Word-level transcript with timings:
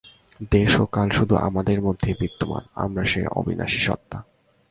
দেশ 0.51 0.71
ও 0.79 0.85
কাল 0.85 1.09
শুধু 1.09 1.35
আমাদের 1.47 1.77
মধ্যেই 1.81 2.15
বিদ্যমান, 2.19 2.63
আমরা 2.75 3.03
সেই 3.05 3.25
অবিনাশী 3.31 3.79
সত্তা। 3.79 4.17